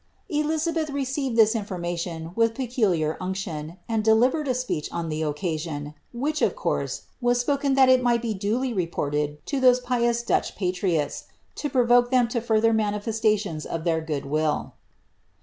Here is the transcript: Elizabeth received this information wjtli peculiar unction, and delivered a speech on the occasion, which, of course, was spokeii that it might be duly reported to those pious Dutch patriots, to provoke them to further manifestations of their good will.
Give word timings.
Elizabeth 0.29 0.89
received 0.89 1.35
this 1.37 1.53
information 1.55 2.31
wjtli 2.35 2.55
peculiar 2.55 3.17
unction, 3.21 3.77
and 3.87 4.03
delivered 4.03 4.47
a 4.47 4.55
speech 4.55 4.91
on 4.91 5.09
the 5.09 5.21
occasion, 5.21 5.93
which, 6.11 6.41
of 6.41 6.55
course, 6.55 7.03
was 7.21 7.43
spokeii 7.45 7.75
that 7.75 7.87
it 7.87 8.01
might 8.01 8.23
be 8.23 8.33
duly 8.33 8.73
reported 8.73 9.37
to 9.45 9.59
those 9.59 9.79
pious 9.79 10.23
Dutch 10.23 10.55
patriots, 10.55 11.25
to 11.53 11.69
provoke 11.69 12.09
them 12.09 12.27
to 12.29 12.41
further 12.41 12.73
manifestations 12.73 13.63
of 13.63 13.83
their 13.83 14.01
good 14.01 14.25
will. 14.25 14.73